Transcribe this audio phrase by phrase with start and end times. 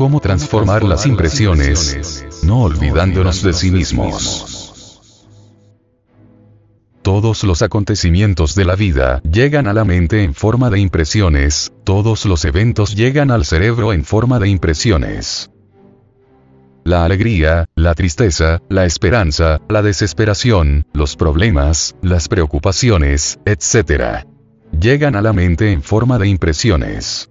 [0.00, 5.04] cómo transformar las impresiones, no olvidándonos de sí mismos.
[7.02, 12.24] Todos los acontecimientos de la vida llegan a la mente en forma de impresiones, todos
[12.24, 15.50] los eventos llegan al cerebro en forma de impresiones.
[16.82, 24.24] La alegría, la tristeza, la esperanza, la desesperación, los problemas, las preocupaciones, etc.
[24.80, 27.30] Llegan a la mente en forma de impresiones.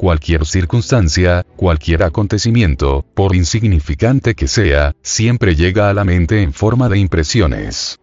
[0.00, 6.88] Cualquier circunstancia, cualquier acontecimiento, por insignificante que sea, siempre llega a la mente en forma
[6.88, 8.00] de impresiones.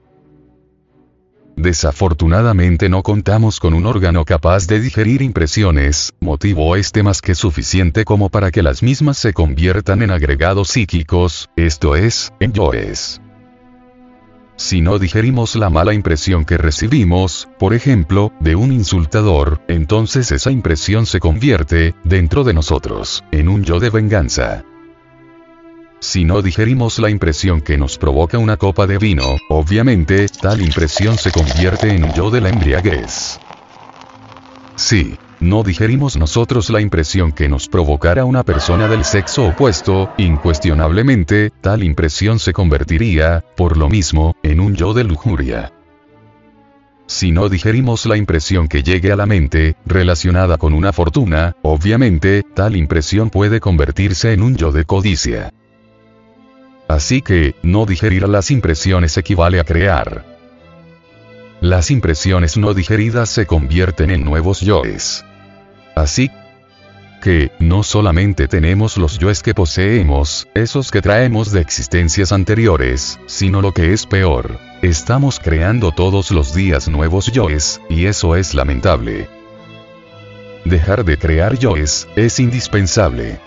[1.56, 8.06] Desafortunadamente no contamos con un órgano capaz de digerir impresiones, motivo este más que suficiente
[8.06, 13.20] como para que las mismas se conviertan en agregados psíquicos, esto es, en yoes.
[14.58, 20.50] Si no digerimos la mala impresión que recibimos, por ejemplo, de un insultador, entonces esa
[20.50, 24.66] impresión se convierte, dentro de nosotros, en un yo de venganza.
[26.00, 31.20] Si no digerimos la impresión que nos provoca una copa de vino, obviamente, tal impresión
[31.20, 33.40] se convierte en un yo de la embriaguez.
[34.76, 41.52] Si no digerimos nosotros la impresión que nos provocara una persona del sexo opuesto, incuestionablemente,
[41.62, 45.74] tal impresión se convertiría, por lo mismo, en un yo de lujuria.
[47.06, 52.44] Si no digerimos la impresión que llegue a la mente, relacionada con una fortuna, obviamente,
[52.54, 55.54] tal impresión puede convertirse en un yo de codicia.
[56.88, 60.37] Así que, no digerir las impresiones equivale a crear.
[61.62, 65.26] Las impresiones no digeridas se convierten en nuevos yoes.
[65.96, 66.30] Así
[67.24, 73.64] que, no solamente tenemos los yoes que poseemos, esos que traemos de existencias anteriores, sino
[73.64, 79.28] lo que es peor, estamos creando todos los días nuevos yoes, y eso es lamentable.
[80.64, 83.40] Dejar de crear yoes, es indispensable.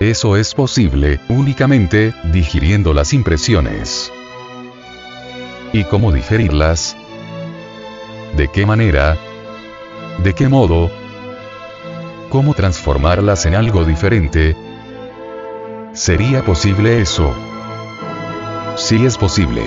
[0.00, 4.10] Eso es posible, únicamente, digiriendo las impresiones.
[5.72, 6.96] ¿Y cómo digerirlas?
[8.36, 9.16] ¿De qué manera?
[10.18, 10.90] ¿De qué modo?
[12.28, 14.56] ¿Cómo transformarlas en algo diferente?
[15.92, 17.32] ¿Sería posible eso?
[18.76, 19.62] Sí es posible.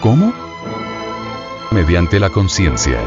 [0.00, 0.32] ¿Cómo?
[1.70, 2.98] Mediante la conciencia.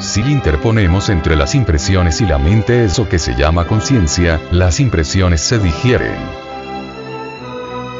[0.00, 5.40] Si interponemos entre las impresiones y la mente eso que se llama conciencia, las impresiones
[5.40, 6.51] se digieren.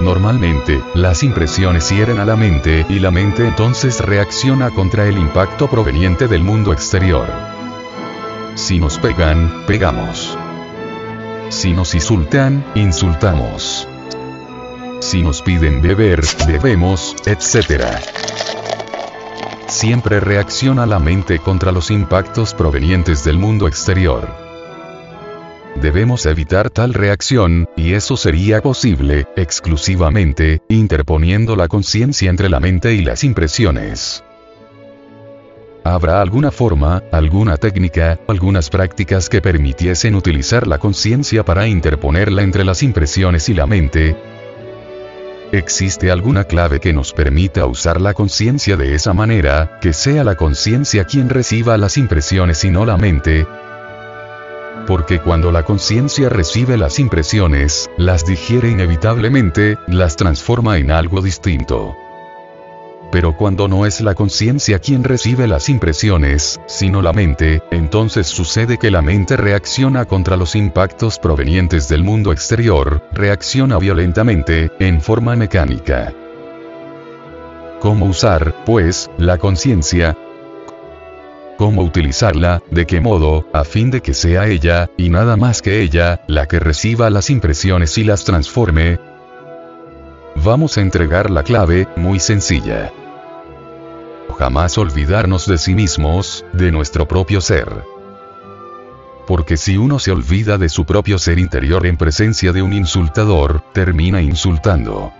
[0.02, 5.70] Normalmente, las impresiones hieren a la mente y la mente entonces reacciona contra el impacto
[5.70, 7.26] proveniente del mundo exterior.
[8.54, 10.36] Si nos pegan, pegamos.
[11.50, 13.86] Si nos insultan, insultamos.
[15.00, 17.82] Si nos piden beber, bebemos, etc
[19.72, 24.41] siempre reacciona la mente contra los impactos provenientes del mundo exterior.
[25.82, 32.94] Debemos evitar tal reacción, y eso sería posible, exclusivamente, interponiendo la conciencia entre la mente
[32.94, 34.22] y las impresiones.
[35.82, 42.64] ¿Habrá alguna forma, alguna técnica, algunas prácticas que permitiesen utilizar la conciencia para interponerla entre
[42.64, 44.16] las impresiones y la mente?
[45.50, 50.36] ¿Existe alguna clave que nos permita usar la conciencia de esa manera, que sea la
[50.36, 53.44] conciencia quien reciba las impresiones y no la mente?
[54.86, 61.96] Porque cuando la conciencia recibe las impresiones, las digiere inevitablemente, las transforma en algo distinto.
[63.12, 68.78] Pero cuando no es la conciencia quien recibe las impresiones, sino la mente, entonces sucede
[68.78, 75.36] que la mente reacciona contra los impactos provenientes del mundo exterior, reacciona violentamente, en forma
[75.36, 76.14] mecánica.
[77.80, 80.16] ¿Cómo usar, pues, la conciencia?
[81.62, 82.60] ¿Cómo utilizarla?
[82.72, 83.46] ¿De qué modo?
[83.52, 87.30] A fin de que sea ella, y nada más que ella, la que reciba las
[87.30, 88.98] impresiones y las transforme.
[90.34, 92.90] Vamos a entregar la clave, muy sencilla
[94.36, 97.68] jamás olvidarnos de sí mismos, de nuestro propio ser.
[99.28, 103.62] Porque si uno se olvida de su propio ser interior en presencia de un insultador,
[103.72, 105.12] termina insultando.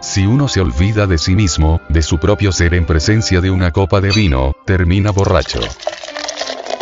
[0.00, 3.72] Si uno se olvida de sí mismo, de su propio ser en presencia de una
[3.72, 5.60] copa de vino, termina borracho.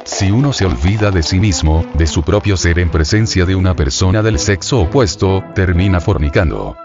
[0.05, 3.75] Si uno se olvida de sí mismo, de su propio ser en presencia de una
[3.75, 6.77] persona del sexo opuesto, termina fornicando.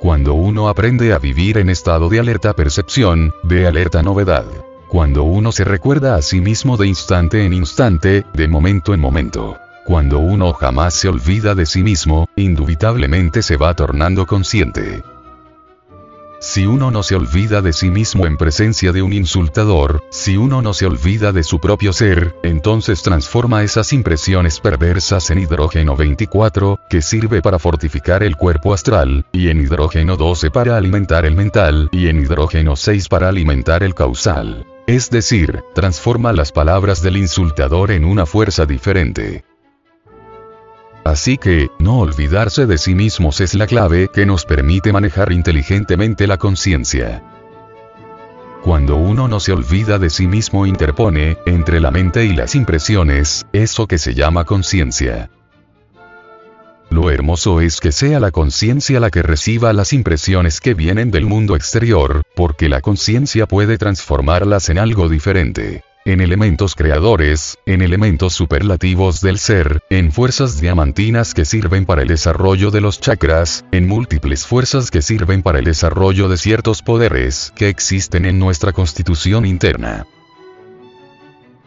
[0.00, 4.46] Cuando uno aprende a vivir en estado de alerta percepción, de alerta novedad.
[4.88, 9.56] Cuando uno se recuerda a sí mismo de instante en instante, de momento en momento.
[9.90, 15.02] Cuando uno jamás se olvida de sí mismo, indubitablemente se va tornando consciente.
[16.38, 20.62] Si uno no se olvida de sí mismo en presencia de un insultador, si uno
[20.62, 26.78] no se olvida de su propio ser, entonces transforma esas impresiones perversas en hidrógeno 24,
[26.88, 31.88] que sirve para fortificar el cuerpo astral, y en hidrógeno 12 para alimentar el mental,
[31.90, 34.64] y en hidrógeno 6 para alimentar el causal.
[34.86, 39.42] Es decir, transforma las palabras del insultador en una fuerza diferente.
[41.10, 46.28] Así que, no olvidarse de sí mismos es la clave que nos permite manejar inteligentemente
[46.28, 47.20] la conciencia.
[48.62, 53.44] Cuando uno no se olvida de sí mismo interpone, entre la mente y las impresiones,
[53.52, 55.30] eso que se llama conciencia.
[56.90, 61.26] Lo hermoso es que sea la conciencia la que reciba las impresiones que vienen del
[61.26, 68.32] mundo exterior, porque la conciencia puede transformarlas en algo diferente en elementos creadores, en elementos
[68.32, 73.86] superlativos del ser, en fuerzas diamantinas que sirven para el desarrollo de los chakras, en
[73.86, 79.44] múltiples fuerzas que sirven para el desarrollo de ciertos poderes que existen en nuestra constitución
[79.44, 80.06] interna.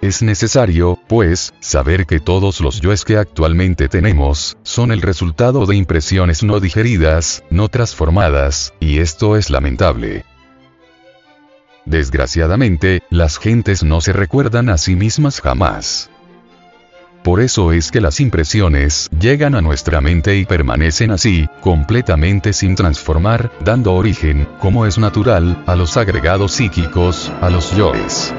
[0.01, 5.77] Es necesario, pues, saber que todos los yoes que actualmente tenemos, son el resultado de
[5.77, 10.25] impresiones no digeridas, no transformadas, y esto es lamentable.
[11.85, 16.09] Desgraciadamente, las gentes no se recuerdan a sí mismas jamás.
[17.24, 22.75] Por eso es que las impresiones llegan a nuestra mente y permanecen así, completamente sin
[22.75, 28.33] transformar, dando origen, como es natural, a los agregados psíquicos, a los yoes.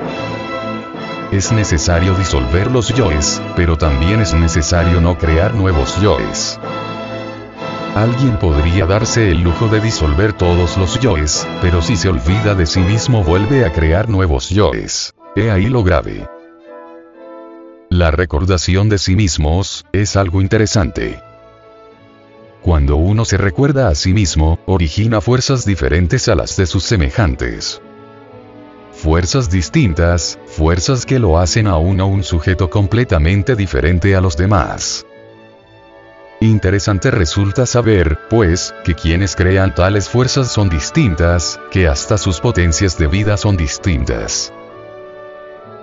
[1.33, 6.61] Es necesario disolver los yoes, pero también es necesario no crear nuevos yoes.
[7.95, 12.67] Alguien podría darse el lujo de disolver todos los yoes, pero si se olvida de
[12.67, 15.15] sí mismo vuelve a crear nuevos yoes.
[15.37, 16.29] He ahí lo grave.
[17.91, 21.21] La recordación de sí mismos, es algo interesante.
[22.63, 27.81] Cuando uno se recuerda a sí mismo, origina fuerzas diferentes a las de sus semejantes.
[28.91, 35.07] Fuerzas distintas, fuerzas que lo hacen a uno un sujeto completamente diferente a los demás.
[36.45, 42.99] Interesante resulta saber, pues, que quienes crean tales fuerzas son distintas, que hasta sus potencias
[42.99, 44.53] de vida son distintas.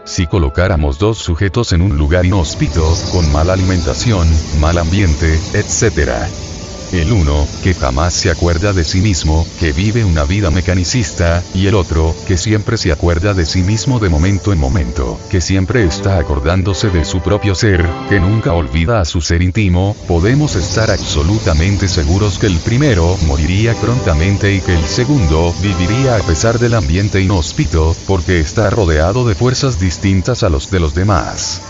[0.04, 4.28] Si colocáramos dos sujetos en un lugar inhóspito, con mala alimentación,
[4.60, 6.51] mal ambiente, etc.,
[6.94, 11.68] el uno, que jamás se acuerda de sí mismo, que vive una vida mecanicista, y
[11.68, 15.84] el otro, que siempre se acuerda de sí mismo de momento en momento, que siempre
[15.84, 20.92] está acordándose de su propio ser, que nunca olvida a su ser íntimo, podemos estar
[20.92, 26.74] absolutamente seguros que el primero moriría prontamente y que el segundo viviría a pesar del
[26.74, 31.62] ambiente inhóspito, porque está rodeado de fuerzas distintas a los de los demás.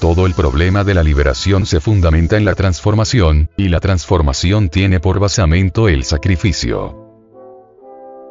[0.00, 5.00] Todo el problema de la liberación se fundamenta en la transformación, y la transformación tiene
[5.00, 7.04] por basamento el sacrificio.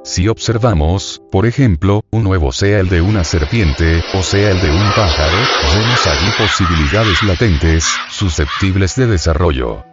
[0.05, 4.71] Si observamos, por ejemplo, un nuevo sea el de una serpiente, o sea el de
[4.71, 5.37] un pájaro,
[5.75, 9.83] vemos allí posibilidades latentes, susceptibles de desarrollo.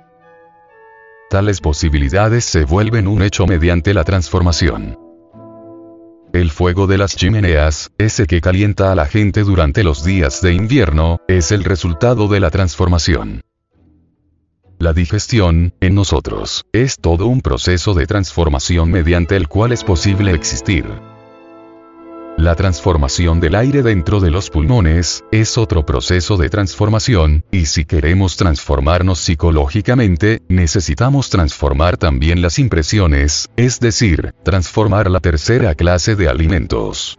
[1.29, 5.04] Tales posibilidades se vuelven un hecho mediante la transformación.
[6.35, 10.53] El fuego de las chimeneas, ese que calienta a la gente durante los días de
[10.53, 13.43] invierno, es el resultado de la transformación.
[14.81, 20.33] La digestión, en nosotros, es todo un proceso de transformación mediante el cual es posible
[20.33, 20.85] existir.
[22.45, 27.87] La transformación del aire dentro de los pulmones, es otro proceso de transformación, y si
[27.87, 36.29] queremos transformarnos psicológicamente, necesitamos transformar también las impresiones, es decir, transformar la tercera clase de
[36.29, 37.19] alimentos.